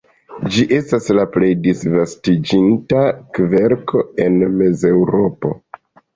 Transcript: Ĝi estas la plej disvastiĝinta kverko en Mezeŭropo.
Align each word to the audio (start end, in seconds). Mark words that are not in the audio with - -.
Ĝi 0.53 0.61
estas 0.77 1.09
la 1.17 1.25
plej 1.35 1.49
disvastiĝinta 1.65 3.05
kverko 3.39 4.03
en 4.27 4.43
Mezeŭropo. 4.57 5.55